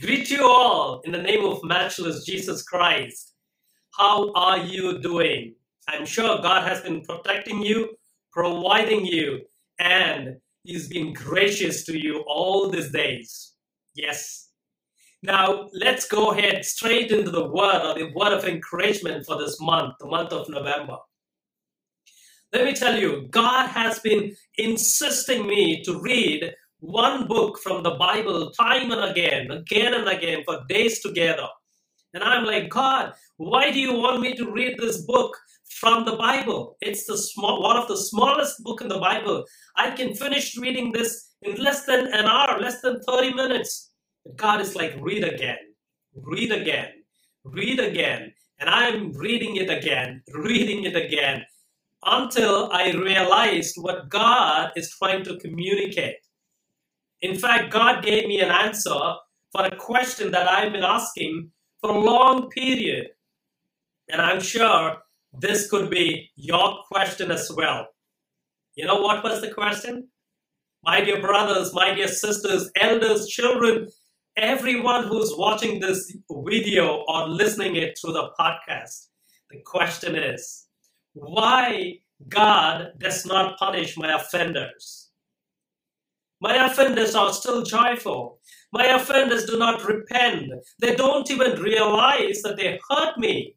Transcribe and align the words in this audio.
Greet 0.00 0.30
you 0.30 0.46
all 0.46 1.00
in 1.04 1.12
the 1.12 1.20
name 1.20 1.44
of 1.44 1.62
matchless 1.62 2.24
Jesus 2.24 2.62
Christ. 2.62 3.34
How 3.98 4.32
are 4.32 4.58
you 4.58 4.98
doing? 5.00 5.54
I'm 5.88 6.06
sure 6.06 6.40
God 6.40 6.66
has 6.66 6.80
been 6.80 7.02
protecting 7.02 7.60
you, 7.62 7.96
providing 8.32 9.04
you, 9.04 9.40
and 9.78 10.36
He's 10.64 10.88
been 10.88 11.12
gracious 11.12 11.84
to 11.84 11.98
you 11.98 12.24
all 12.26 12.70
these 12.70 12.90
days. 12.90 13.52
Yes. 13.94 14.50
Now, 15.22 15.68
let's 15.74 16.06
go 16.08 16.30
ahead 16.30 16.64
straight 16.64 17.10
into 17.10 17.30
the 17.30 17.48
word 17.48 17.82
or 17.84 17.94
the 17.94 18.10
word 18.14 18.32
of 18.32 18.44
encouragement 18.46 19.26
for 19.26 19.36
this 19.36 19.60
month, 19.60 19.94
the 20.00 20.06
month 20.06 20.32
of 20.32 20.48
November. 20.48 20.96
Let 22.54 22.64
me 22.64 22.72
tell 22.72 22.98
you, 22.98 23.28
God 23.30 23.66
has 23.68 23.98
been 23.98 24.34
insisting 24.56 25.46
me 25.46 25.82
to 25.82 26.00
read 26.00 26.54
one 26.80 27.26
book 27.26 27.58
from 27.58 27.82
the 27.82 27.92
Bible 27.92 28.50
time 28.52 28.90
and 28.90 29.10
again, 29.10 29.50
again 29.50 29.94
and 29.94 30.08
again 30.08 30.42
for 30.44 30.62
days 30.68 31.00
together. 31.00 31.46
And 32.14 32.24
I'm 32.24 32.44
like, 32.44 32.68
God, 32.68 33.12
why 33.36 33.70
do 33.70 33.78
you 33.78 33.94
want 33.94 34.20
me 34.20 34.34
to 34.34 34.50
read 34.50 34.78
this 34.78 35.02
book 35.02 35.36
from 35.68 36.04
the 36.04 36.16
Bible? 36.16 36.76
It's 36.80 37.06
the 37.06 37.16
small, 37.16 37.62
one 37.62 37.76
of 37.76 37.86
the 37.86 37.96
smallest 37.96 38.64
book 38.64 38.80
in 38.80 38.88
the 38.88 38.98
Bible. 38.98 39.44
I 39.76 39.92
can 39.92 40.14
finish 40.14 40.56
reading 40.56 40.90
this 40.90 41.28
in 41.42 41.56
less 41.56 41.84
than 41.84 42.06
an 42.08 42.24
hour, 42.24 42.58
less 42.58 42.80
than 42.80 43.00
30 43.02 43.34
minutes. 43.34 43.92
God 44.36 44.60
is 44.60 44.74
like, 44.74 44.94
read 45.00 45.24
again, 45.24 45.58
read 46.14 46.50
again, 46.50 46.88
read 47.44 47.78
again. 47.78 48.32
And 48.58 48.68
I'm 48.68 49.12
reading 49.12 49.56
it 49.56 49.70
again, 49.70 50.22
reading 50.34 50.84
it 50.84 50.96
again, 50.96 51.44
until 52.04 52.70
I 52.72 52.90
realized 52.92 53.76
what 53.78 54.08
God 54.08 54.72
is 54.76 54.94
trying 54.98 55.24
to 55.24 55.38
communicate. 55.38 56.16
In 57.22 57.36
fact, 57.36 57.70
God 57.70 58.04
gave 58.04 58.26
me 58.26 58.40
an 58.40 58.50
answer 58.50 58.98
for 59.52 59.64
a 59.64 59.76
question 59.76 60.30
that 60.30 60.48
I've 60.48 60.72
been 60.72 60.84
asking 60.84 61.50
for 61.80 61.90
a 61.90 61.98
long 61.98 62.48
period. 62.50 63.08
And 64.10 64.20
I'm 64.20 64.40
sure 64.40 64.98
this 65.32 65.70
could 65.70 65.90
be 65.90 66.30
your 66.36 66.78
question 66.90 67.30
as 67.30 67.50
well. 67.54 67.88
You 68.74 68.86
know 68.86 69.00
what 69.00 69.22
was 69.22 69.40
the 69.40 69.50
question? 69.50 70.08
My 70.82 71.00
dear 71.02 71.20
brothers, 71.20 71.74
my 71.74 71.94
dear 71.94 72.08
sisters, 72.08 72.70
elders, 72.76 73.28
children, 73.28 73.88
everyone 74.36 75.04
who's 75.04 75.34
watching 75.36 75.80
this 75.80 76.16
video 76.30 77.04
or 77.06 77.28
listening 77.28 77.76
it 77.76 77.98
through 77.98 78.14
the 78.14 78.30
podcast, 78.38 79.08
the 79.50 79.60
question 79.66 80.16
is 80.16 80.66
why 81.12 81.98
God 82.28 82.92
does 82.98 83.26
not 83.26 83.58
punish 83.58 83.96
my 83.96 84.14
offenders? 84.14 85.09
My 86.40 86.66
offenders 86.66 87.14
are 87.14 87.32
still 87.32 87.62
joyful. 87.62 88.40
My 88.72 88.86
offenders 88.86 89.44
do 89.44 89.58
not 89.58 89.84
repent. 89.86 90.50
They 90.78 90.96
don't 90.96 91.30
even 91.30 91.60
realize 91.60 92.40
that 92.42 92.56
they 92.56 92.80
hurt 92.88 93.18
me. 93.18 93.56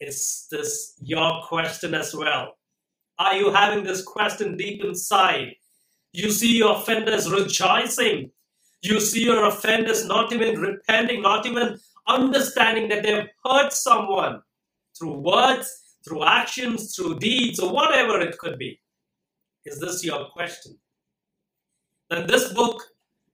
Is 0.00 0.46
this 0.50 0.94
your 1.02 1.42
question 1.42 1.94
as 1.94 2.14
well? 2.14 2.56
Are 3.18 3.34
you 3.34 3.52
having 3.52 3.84
this 3.84 4.02
question 4.02 4.56
deep 4.56 4.82
inside? 4.82 5.54
You 6.12 6.30
see 6.30 6.56
your 6.56 6.76
offenders 6.76 7.30
rejoicing. 7.30 8.30
You 8.82 8.98
see 8.98 9.24
your 9.24 9.44
offenders 9.44 10.06
not 10.06 10.32
even 10.32 10.58
repenting, 10.58 11.20
not 11.20 11.44
even 11.44 11.78
understanding 12.08 12.88
that 12.88 13.02
they've 13.02 13.28
hurt 13.44 13.74
someone 13.74 14.40
through 14.98 15.18
words, 15.18 15.70
through 16.02 16.24
actions, 16.24 16.96
through 16.96 17.18
deeds, 17.18 17.60
or 17.60 17.70
whatever 17.70 18.20
it 18.20 18.38
could 18.38 18.58
be. 18.58 18.80
Is 19.66 19.78
this 19.78 20.02
your 20.02 20.30
question? 20.30 20.78
Then 22.10 22.26
this 22.26 22.52
book 22.52 22.82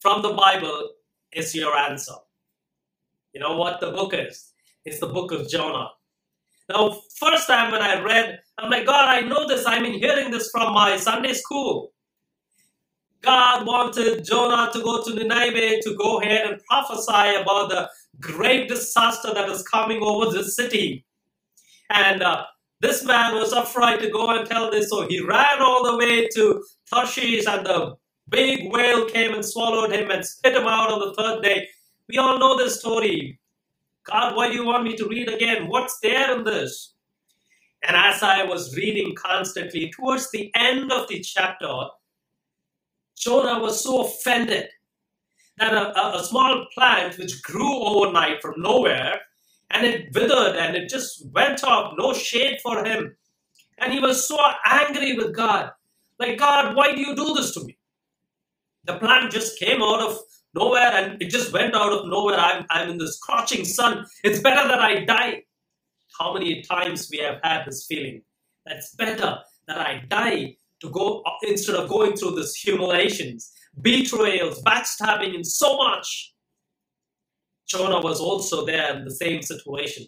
from 0.00 0.22
the 0.22 0.32
Bible 0.32 0.90
is 1.32 1.54
your 1.54 1.76
answer. 1.76 2.14
You 3.32 3.40
know 3.40 3.56
what 3.56 3.80
the 3.80 3.90
book 3.90 4.14
is? 4.14 4.52
It's 4.84 5.00
the 5.00 5.06
book 5.06 5.32
of 5.32 5.48
Jonah. 5.48 5.88
Now, 6.68 7.00
first 7.18 7.46
time 7.46 7.72
when 7.72 7.82
I 7.82 8.00
read, 8.02 8.40
I'm 8.58 8.70
like, 8.70 8.86
God, 8.86 9.08
I 9.08 9.20
know 9.22 9.48
this. 9.48 9.64
I've 9.64 9.82
been 9.82 9.98
hearing 9.98 10.30
this 10.30 10.50
from 10.50 10.74
my 10.74 10.96
Sunday 10.96 11.32
school. 11.32 11.92
God 13.22 13.66
wanted 13.66 14.24
Jonah 14.24 14.70
to 14.72 14.82
go 14.82 15.02
to 15.02 15.14
Nineveh 15.14 15.80
to 15.82 15.96
go 15.96 16.20
ahead 16.20 16.46
and 16.46 16.60
prophesy 16.64 17.36
about 17.40 17.70
the 17.70 17.88
great 18.20 18.68
disaster 18.68 19.32
that 19.34 19.48
is 19.48 19.62
coming 19.62 20.00
over 20.02 20.30
the 20.30 20.44
city. 20.44 21.04
And 21.90 22.22
uh, 22.22 22.44
this 22.80 23.04
man 23.04 23.34
was 23.34 23.52
afraid 23.52 24.00
to 24.00 24.10
go 24.10 24.30
and 24.30 24.48
tell 24.48 24.70
this, 24.70 24.90
so 24.90 25.06
he 25.08 25.20
ran 25.20 25.60
all 25.60 25.84
the 25.84 25.96
way 25.96 26.28
to 26.34 26.62
Tarshish, 26.92 27.46
and 27.46 27.66
the 27.66 27.96
big 28.28 28.72
whale 28.72 29.08
came 29.08 29.34
and 29.34 29.44
swallowed 29.44 29.92
him 29.92 30.10
and 30.10 30.24
spit 30.24 30.54
him 30.54 30.66
out 30.66 30.90
on 30.90 31.00
the 31.00 31.14
third 31.14 31.42
day. 31.42 31.68
We 32.08 32.18
all 32.18 32.38
know 32.38 32.56
this 32.56 32.80
story. 32.80 33.38
God, 34.04 34.36
why 34.36 34.48
do 34.48 34.54
you 34.54 34.64
want 34.64 34.84
me 34.84 34.96
to 34.96 35.06
read 35.06 35.28
again? 35.28 35.68
What's 35.68 35.98
there 36.00 36.36
in 36.36 36.44
this? 36.44 36.94
And 37.82 37.96
as 37.96 38.22
I 38.22 38.44
was 38.44 38.76
reading 38.76 39.14
constantly, 39.14 39.90
towards 39.90 40.30
the 40.30 40.50
end 40.54 40.90
of 40.90 41.08
the 41.08 41.20
chapter, 41.20 41.72
Jonah 43.16 43.60
was 43.60 43.82
so 43.82 44.04
offended 44.04 44.68
that 45.58 45.72
a, 45.72 46.16
a, 46.16 46.24
small 46.24 46.66
plant 46.72 47.18
which 47.18 47.42
grew 47.42 47.82
overnight 47.82 48.40
from 48.40 48.54
nowhere 48.58 49.20
and 49.70 49.84
it 49.84 50.14
withered 50.14 50.56
and 50.56 50.76
it 50.76 50.88
just 50.88 51.26
went 51.32 51.64
off, 51.64 51.94
no 51.98 52.12
shade 52.12 52.58
for 52.62 52.84
him. 52.84 53.16
And 53.78 53.92
he 53.92 54.00
was 54.00 54.26
so 54.26 54.38
angry 54.64 55.16
with 55.16 55.34
God. 55.34 55.70
Like, 56.18 56.38
God, 56.38 56.74
why 56.74 56.94
do 56.94 57.00
you 57.00 57.14
do 57.14 57.34
this 57.34 57.52
to 57.54 57.64
me? 57.64 57.77
The 58.84 58.98
plant 58.98 59.32
just 59.32 59.58
came 59.58 59.82
out 59.82 60.00
of 60.00 60.18
nowhere 60.54 60.92
and 60.92 61.20
it 61.22 61.30
just 61.30 61.52
went 61.52 61.74
out 61.74 61.92
of 61.92 62.08
nowhere. 62.08 62.36
I'm, 62.38 62.64
I'm 62.70 62.90
in 62.90 62.98
the 62.98 63.10
scorching 63.12 63.64
sun. 63.64 64.06
It's 64.24 64.40
better 64.40 64.66
that 64.68 64.80
I 64.80 65.04
die. 65.04 65.42
How 66.18 66.32
many 66.34 66.62
times 66.62 67.08
we 67.12 67.18
have 67.18 67.40
had 67.42 67.66
this 67.66 67.86
feeling? 67.86 68.22
That's 68.66 68.94
better 68.94 69.38
that 69.66 69.78
I 69.78 70.02
die 70.08 70.56
to 70.80 70.90
go 70.90 71.22
instead 71.42 71.76
of 71.76 71.88
going 71.88 72.16
through 72.16 72.36
this 72.36 72.54
humiliations, 72.54 73.52
betrayals, 73.80 74.62
backstabbing, 74.62 75.34
and 75.34 75.46
so 75.46 75.76
much. 75.76 76.34
Jonah 77.66 78.00
was 78.00 78.20
also 78.20 78.64
there 78.64 78.96
in 78.96 79.04
the 79.04 79.10
same 79.10 79.42
situation. 79.42 80.06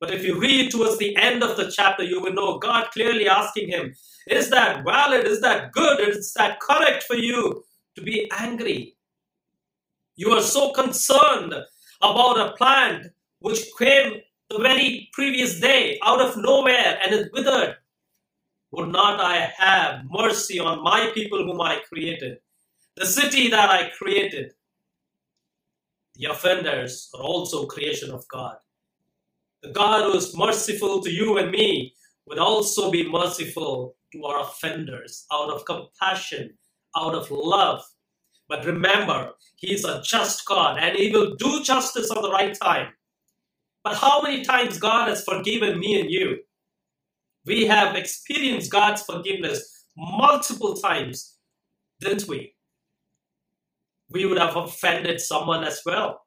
But 0.00 0.14
if 0.14 0.24
you 0.24 0.40
read 0.40 0.70
towards 0.70 0.96
the 0.96 1.14
end 1.16 1.42
of 1.42 1.58
the 1.58 1.70
chapter, 1.70 2.02
you 2.02 2.22
will 2.22 2.32
know 2.32 2.58
God 2.58 2.90
clearly 2.90 3.28
asking 3.28 3.68
him, 3.68 3.94
Is 4.26 4.48
that 4.48 4.82
valid? 4.82 5.26
Is 5.26 5.42
that 5.42 5.72
good? 5.72 6.00
Is 6.00 6.32
that 6.34 6.58
correct 6.58 7.04
for 7.04 7.16
you 7.16 7.62
to 7.96 8.02
be 8.02 8.28
angry? 8.32 8.96
You 10.16 10.30
are 10.30 10.42
so 10.42 10.72
concerned 10.72 11.54
about 12.00 12.40
a 12.40 12.52
plant 12.56 13.08
which 13.40 13.60
came 13.78 14.20
the 14.48 14.58
very 14.58 15.10
previous 15.12 15.60
day 15.60 15.98
out 16.02 16.20
of 16.20 16.36
nowhere 16.36 16.98
and 17.02 17.14
is 17.14 17.28
withered. 17.32 17.76
Would 18.72 18.88
not 18.88 19.20
I 19.20 19.52
have 19.56 20.04
mercy 20.10 20.58
on 20.58 20.82
my 20.82 21.10
people 21.12 21.44
whom 21.44 21.60
I 21.60 21.80
created, 21.88 22.38
the 22.96 23.06
city 23.06 23.48
that 23.50 23.68
I 23.68 23.90
created? 23.90 24.52
The 26.16 26.30
offenders 26.30 27.10
are 27.14 27.22
also 27.22 27.66
creation 27.66 28.10
of 28.10 28.26
God. 28.28 28.56
The 29.62 29.72
God 29.72 30.04
who 30.04 30.16
is 30.16 30.36
merciful 30.36 31.02
to 31.02 31.10
you 31.10 31.38
and 31.38 31.50
me 31.50 31.94
would 32.26 32.38
also 32.38 32.90
be 32.90 33.10
merciful 33.10 33.96
to 34.12 34.24
our 34.24 34.40
offenders 34.40 35.26
out 35.32 35.50
of 35.50 35.64
compassion, 35.66 36.56
out 36.96 37.14
of 37.14 37.30
love. 37.30 37.82
But 38.48 38.64
remember, 38.64 39.32
He 39.56 39.74
is 39.74 39.84
a 39.84 40.02
just 40.02 40.46
God 40.46 40.78
and 40.80 40.96
He 40.96 41.10
will 41.10 41.36
do 41.36 41.62
justice 41.62 42.10
at 42.10 42.22
the 42.22 42.30
right 42.30 42.54
time. 42.60 42.88
But 43.84 43.96
how 43.96 44.22
many 44.22 44.42
times 44.44 44.78
God 44.78 45.08
has 45.08 45.24
forgiven 45.24 45.78
me 45.78 46.00
and 46.00 46.10
you? 46.10 46.38
We 47.46 47.66
have 47.66 47.96
experienced 47.96 48.70
God's 48.70 49.02
forgiveness 49.02 49.86
multiple 49.96 50.74
times, 50.74 51.36
didn't 52.00 52.28
we? 52.28 52.54
We 54.10 54.26
would 54.26 54.38
have 54.38 54.56
offended 54.56 55.20
someone 55.20 55.64
as 55.64 55.82
well. 55.86 56.22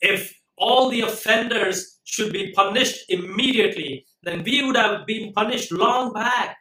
If 0.00 0.34
all 0.56 0.90
the 0.90 1.02
offenders 1.02 1.99
should 2.10 2.32
be 2.32 2.52
punished 2.52 3.04
immediately, 3.08 4.04
then 4.22 4.42
we 4.42 4.62
would 4.64 4.76
have 4.76 5.06
been 5.06 5.32
punished 5.32 5.70
long 5.70 6.12
back. 6.12 6.56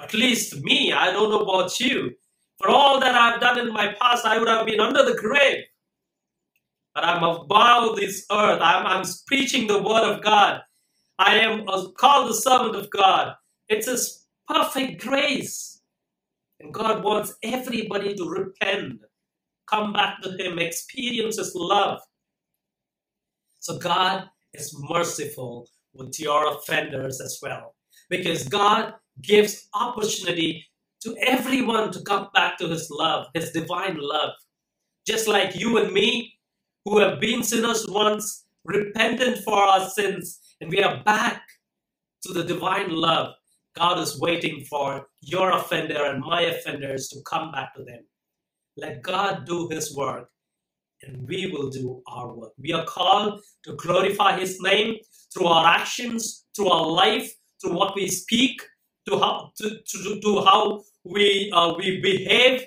At 0.00 0.14
least 0.14 0.62
me, 0.62 0.92
I 0.92 1.10
don't 1.10 1.30
know 1.30 1.40
about 1.40 1.80
you. 1.80 2.12
For 2.58 2.68
all 2.70 3.00
that 3.00 3.14
I've 3.14 3.40
done 3.40 3.58
in 3.58 3.72
my 3.72 3.94
past, 4.00 4.24
I 4.24 4.38
would 4.38 4.48
have 4.48 4.66
been 4.66 4.80
under 4.80 5.04
the 5.04 5.16
grave. 5.16 5.64
But 6.94 7.04
I'm 7.04 7.24
above 7.24 7.96
this 7.96 8.24
earth. 8.30 8.60
I'm, 8.62 8.86
I'm 8.86 9.04
preaching 9.26 9.66
the 9.66 9.82
word 9.82 10.04
of 10.14 10.22
God. 10.22 10.62
I 11.18 11.38
am 11.40 11.66
called 11.98 12.30
the 12.30 12.34
servant 12.34 12.76
of 12.76 12.88
God. 12.90 13.34
It's 13.68 13.88
His 13.88 14.26
perfect 14.48 15.02
grace. 15.02 15.82
And 16.60 16.72
God 16.72 17.02
wants 17.02 17.34
everybody 17.42 18.14
to 18.14 18.28
repent, 18.28 19.00
come 19.66 19.92
back 19.92 20.22
to 20.22 20.30
Him, 20.38 20.58
experience 20.58 21.36
His 21.38 21.52
love. 21.54 22.00
So 23.60 23.78
God 23.78 24.28
is 24.56 24.76
merciful 24.90 25.68
with 25.94 26.20
your 26.20 26.56
offenders 26.56 27.20
as 27.20 27.38
well. 27.42 27.74
Because 28.10 28.48
God 28.48 28.94
gives 29.22 29.68
opportunity 29.74 30.66
to 31.02 31.16
everyone 31.20 31.92
to 31.92 32.02
come 32.02 32.28
back 32.34 32.58
to 32.58 32.68
his 32.68 32.90
love, 32.90 33.26
his 33.34 33.52
divine 33.52 33.98
love. 34.00 34.32
just 35.06 35.28
like 35.28 35.56
you 35.56 35.78
and 35.78 35.92
me, 35.92 36.34
who 36.84 36.98
have 37.00 37.20
been 37.20 37.42
sinners 37.42 37.86
once, 37.88 38.44
repentant 38.64 39.38
for 39.44 39.54
our 39.58 39.88
sins, 39.88 40.40
and 40.60 40.70
we 40.70 40.82
are 40.82 41.02
back 41.04 41.42
to 42.24 42.32
the 42.32 42.44
divine 42.44 42.90
love. 42.90 43.34
God 43.76 43.98
is 44.00 44.20
waiting 44.20 44.64
for 44.64 45.08
your 45.20 45.52
offender 45.52 46.04
and 46.06 46.22
my 46.22 46.42
offenders 46.42 47.08
to 47.10 47.20
come 47.26 47.52
back 47.52 47.74
to 47.76 47.84
them. 47.84 48.04
Let 48.76 49.02
God 49.02 49.46
do 49.46 49.68
his 49.70 49.94
work 49.96 50.30
and 51.02 51.26
we 51.28 51.46
will 51.52 51.70
do 51.70 52.02
our 52.06 52.34
work. 52.34 52.52
We 52.58 52.72
are 52.72 52.84
called 52.84 53.40
to 53.64 53.74
glorify 53.76 54.38
his 54.38 54.60
name 54.60 54.96
through 55.32 55.46
our 55.46 55.66
actions, 55.66 56.46
through 56.54 56.68
our 56.68 56.86
life, 56.86 57.32
through 57.60 57.74
what 57.74 57.94
we 57.94 58.08
speak, 58.08 58.62
to 59.08 59.18
how 59.18 59.52
to, 59.58 59.70
to, 59.86 60.20
to 60.20 60.44
how 60.44 60.82
we 61.04 61.50
uh, 61.54 61.74
we 61.78 62.00
behave, 62.00 62.64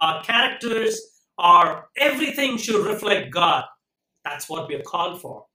our 0.00 0.22
characters, 0.22 1.00
our 1.38 1.88
everything 1.96 2.56
should 2.56 2.86
reflect 2.86 3.32
God. 3.32 3.64
That's 4.24 4.48
what 4.48 4.68
we 4.68 4.76
are 4.76 4.82
called 4.82 5.20
for. 5.20 5.46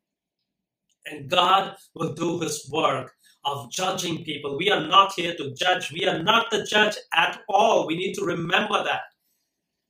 And 1.05 1.29
God 1.29 1.75
will 1.95 2.13
do 2.13 2.39
his 2.39 2.69
work 2.71 3.13
of 3.45 3.71
judging 3.71 4.23
people. 4.23 4.57
We 4.57 4.69
are 4.69 4.85
not 4.85 5.13
here 5.13 5.33
to 5.35 5.53
judge. 5.53 5.91
We 5.91 6.05
are 6.05 6.21
not 6.21 6.51
the 6.51 6.65
judge 6.65 6.95
at 7.13 7.41
all. 7.47 7.87
We 7.87 7.95
need 7.95 8.13
to 8.15 8.25
remember 8.25 8.83
that. 8.83 9.01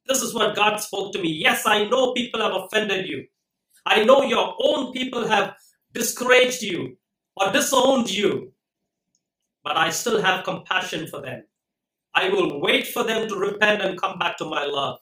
This 0.10 0.24
is 0.24 0.34
what 0.34 0.56
God 0.56 0.78
spoke 0.78 1.14
to 1.14 1.22
me. 1.22 1.32
Yes, 1.32 1.68
I 1.68 1.86
know 1.86 2.14
people 2.14 2.42
have 2.42 2.54
offended 2.54 3.08
you. 3.08 3.28
I 3.86 4.04
know 4.04 4.24
your 4.24 4.56
own 4.60 4.92
people 4.92 5.28
have 5.28 5.56
discouraged 5.94 6.64
you 6.64 6.98
or 7.36 7.52
disowned 7.52 8.10
you. 8.10 8.52
But 9.64 9.78
I 9.78 9.92
still 9.92 10.20
have 10.20 10.44
compassion 10.44 11.06
for 11.06 11.22
them. 11.22 11.44
I 12.16 12.30
will 12.30 12.60
wait 12.60 12.88
for 12.88 13.04
them 13.04 13.30
to 13.30 13.36
repent 13.36 13.84
and 13.84 14.02
come 14.02 14.18
back 14.18 14.38
to 14.38 14.46
my 14.46 14.66
love. 14.66 15.00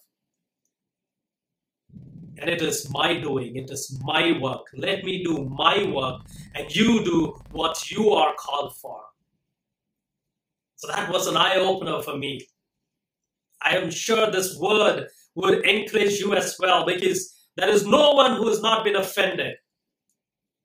And 2.40 2.50
it 2.50 2.62
is 2.62 2.90
my 2.92 3.20
doing, 3.20 3.56
it 3.56 3.72
is 3.72 3.98
my 4.04 4.38
work. 4.40 4.68
Let 4.76 5.06
me 5.06 5.24
do 5.24 5.46
my 5.46 5.86
work, 5.92 6.22
and 6.54 6.74
you 6.76 7.04
do 7.04 7.42
what 7.52 7.90
you 7.90 8.12
are 8.12 8.36
called 8.36 8.76
for. 8.76 9.02
So 10.76 10.88
that 10.90 11.10
was 11.12 11.28
an 11.28 11.38
eye 11.38 11.56
opener 11.56 12.02
for 12.04 12.18
me. 12.18 12.48
I 13.62 13.78
am 13.78 13.90
sure 13.90 14.30
this 14.30 14.58
word 14.58 15.08
would 15.36 15.66
encourage 15.66 16.20
you 16.20 16.34
as 16.36 16.58
well 16.60 16.86
because 16.86 17.34
there 17.56 17.70
is 17.70 17.86
no 17.86 18.12
one 18.12 18.38
who 18.38 18.48
has 18.48 18.62
not 18.62 18.84
been 18.84 18.96
offended. 18.96 19.56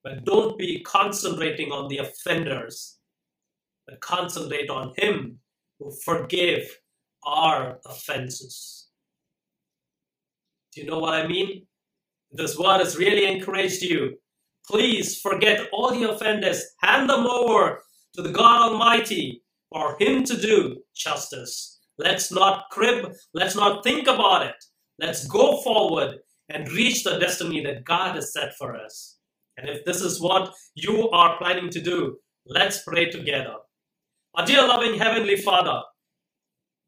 But 0.05 0.25
don't 0.25 0.59
be 0.59 0.83
concentrating 0.83 1.71
on 1.71 1.89
the 1.89 1.99
offenders, 1.99 2.99
but 3.87 4.01
concentrate 4.01 4.69
on 4.69 4.93
Him 4.97 5.39
who 5.79 5.93
forgave 6.05 6.69
our 7.25 7.79
offenses. 7.87 8.89
Do 10.75 10.81
you 10.81 10.87
know 10.87 10.99
what 10.99 11.15
I 11.15 11.27
mean? 11.27 11.67
This 12.33 12.59
word 12.59 12.79
has 12.79 12.97
really 12.97 13.27
encouraged 13.27 13.83
you. 13.83 14.19
Please 14.67 15.21
forget 15.21 15.69
all 15.73 15.93
the 15.93 16.11
offenders, 16.11 16.65
hand 16.81 17.11
them 17.11 17.27
over 17.27 17.83
to 18.15 18.23
the 18.23 18.33
God 18.33 18.73
Almighty 18.73 19.43
for 19.71 19.97
Him 20.01 20.25
to 20.25 20.37
do 20.37 20.83
justice. 20.95 21.72
Let's 21.99 22.33
not 22.33 22.65
crib, 22.71 23.13
let's 23.35 23.55
not 23.55 23.85
think 23.85 24.09
about 24.09 24.47
it. 24.47 24.65
Let's 24.99 25.27
go 25.27 25.61
forward 25.63 26.19
and 26.49 26.71
reach 26.73 27.05
the 27.05 27.19
destiny 27.19 27.63
that 27.65 27.85
God 27.85 28.15
has 28.15 28.33
set 28.33 28.55
for 28.57 28.77
us. 28.77 29.19
And 29.57 29.69
if 29.69 29.85
this 29.85 30.01
is 30.01 30.21
what 30.21 30.53
you 30.75 31.11
are 31.11 31.37
planning 31.39 31.71
to 31.71 31.81
do, 31.81 32.19
let's 32.47 32.83
pray 32.83 33.11
together. 33.11 33.55
Our 34.35 34.47
dear 34.47 34.67
loving 34.67 34.99
Heavenly 34.99 35.37
Father, 35.37 35.83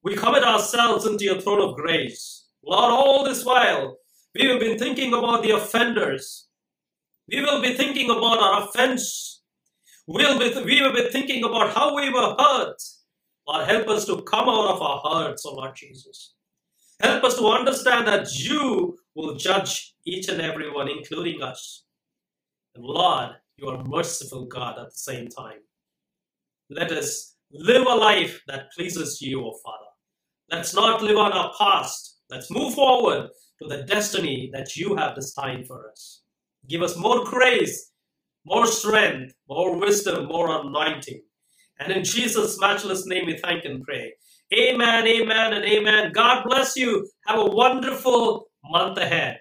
we 0.03 0.17
commit 0.17 0.45
ourselves 0.45 1.07
into 1.07 1.25
your 1.25 1.41
throne 1.41 1.61
of 1.61 1.77
grace. 1.77 2.47
Lord, 2.65 2.91
all 2.91 3.25
this 3.25 3.45
while, 3.45 3.97
we 4.35 4.47
have 4.47 4.61
been 4.61 4.79
thinking 4.79 5.13
about 5.13 5.43
the 5.43 5.51
offenders. 5.51 6.49
We 7.31 7.41
will 7.41 7.61
be 7.63 7.75
thinking 7.75 8.11
about 8.11 8.39
our 8.39 8.69
offense. 8.69 9.43
We'll 10.07 10.39
be, 10.39 10.53
we 10.65 10.83
will 10.83 10.93
be 10.93 11.11
thinking 11.11 11.45
about 11.45 11.75
how 11.75 11.95
we 11.95 12.11
were 12.11 12.35
hurt. 12.39 12.77
Lord, 13.47 13.69
help 13.69 13.89
us 13.89 14.07
to 14.07 14.23
come 14.23 14.49
out 14.49 14.75
of 14.75 14.83
our 14.83 14.99
hearts, 15.01 15.45
O 15.45 15.55
Lord 15.55 15.77
Jesus. 15.77 16.35
Help 17.01 17.25
us 17.25 17.37
to 17.37 17.47
understand 17.47 18.07
that 18.07 18.33
you 18.39 18.97
will 19.15 19.37
judge 19.37 19.95
each 20.07 20.29
and 20.29 20.41
every 20.41 20.71
one, 20.73 20.89
including 20.89 21.43
us. 21.43 21.85
And 22.75 22.85
Lord, 22.85 23.31
you 23.57 23.69
are 23.69 23.85
merciful 23.85 24.47
God 24.47 24.79
at 24.79 24.87
the 24.87 24.97
same 24.97 25.29
time. 25.29 25.59
Let 26.71 26.91
us 26.93 27.37
live 27.53 27.87
a 27.87 27.95
life 27.95 28.43
that 28.47 28.73
pleases 28.73 29.21
you, 29.21 29.45
O 29.45 29.53
Father. 29.63 29.85
Let's 30.51 30.75
not 30.75 31.03
live 31.03 31.19
on 31.19 31.33
our 31.33 31.53
past. 31.59 32.21
Let's 32.31 32.51
move 32.51 32.75
forward 32.75 33.29
to 33.63 33.69
the 33.69 33.83
destiny 33.83 34.51
that 34.53 34.77
you 34.77 34.97
have 34.97 35.15
destined 35.15 35.67
for 35.67 35.91
us. 35.91 36.23
Give 36.69 36.83
us 36.83 36.97
more 36.97 37.25
grace, 37.25 37.93
more 38.45 38.67
strength, 38.67 39.35
more 39.49 39.79
wisdom, 39.79 40.27
more 40.27 40.61
anointing. 40.61 41.23
And 41.81 41.93
in 41.93 42.05
Jesus' 42.05 42.59
matchless 42.61 43.07
name, 43.07 43.27
we 43.27 43.39
thank 43.39 43.65
and 43.65 43.83
pray. 43.85 44.15
Amen, 44.55 45.07
amen, 45.07 45.55
and 45.55 45.65
amen. 45.65 46.13
God 46.13 46.45
bless 46.47 46.77
you. 46.77 47.09
Have 47.27 47.41
a 47.41 47.47
wonderful 47.47 48.47
month 48.65 48.99
ahead. 48.99 49.39